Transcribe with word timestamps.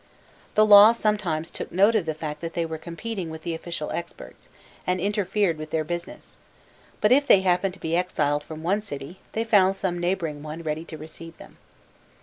The 0.55 0.65
law 0.65 0.93
sometimes 0.93 1.51
took 1.51 1.71
note 1.71 1.93
of 1.93 2.07
the 2.07 2.15
fact 2.15 2.41
that 2.41 2.55
they 2.55 2.65
were 2.65 2.79
competing 2.79 3.29
with 3.29 3.43
the 3.43 3.53
official 3.53 3.91
experts, 3.91 4.49
and 4.87 4.99
interfered 4.99 5.59
with 5.59 5.69
their 5.69 5.83
business: 5.83 6.37
but 7.01 7.11
if 7.11 7.27
they 7.27 7.41
happened 7.41 7.75
to 7.75 7.79
be 7.79 7.95
exiled 7.95 8.43
from 8.43 8.63
one 8.63 8.81
city, 8.81 9.19
they 9.33 9.43
found 9.43 9.75
some 9.75 9.99
neighbouring 9.99 10.41
one 10.41 10.63
ready 10.63 10.85
to 10.85 10.97
receive 10.97 11.37
them. 11.37 11.57